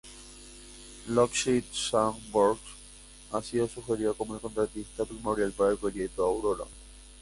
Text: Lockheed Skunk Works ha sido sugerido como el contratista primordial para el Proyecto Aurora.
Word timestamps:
Lockheed 1.07 1.65
Skunk 1.75 2.23
Works 2.33 2.71
ha 3.33 3.41
sido 3.43 3.67
sugerido 3.67 4.15
como 4.17 4.33
el 4.33 4.41
contratista 4.41 5.05
primordial 5.05 5.51
para 5.51 5.73
el 5.73 5.77
Proyecto 5.77 6.23
Aurora. 6.25 6.63